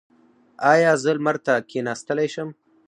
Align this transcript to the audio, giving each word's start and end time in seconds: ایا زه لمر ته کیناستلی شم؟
ایا 0.71 0.91
زه 1.03 1.11
لمر 1.17 1.37
ته 1.45 1.53
کیناستلی 1.69 2.27
شم؟ 2.33 2.49